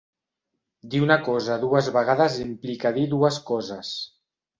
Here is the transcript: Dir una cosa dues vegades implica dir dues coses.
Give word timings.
Dir 0.93 1.01
una 1.07 1.17
cosa 1.27 1.57
dues 1.63 1.89
vegades 1.97 2.37
implica 2.45 2.93
dir 2.97 3.05
dues 3.13 3.39
coses. 3.51 3.93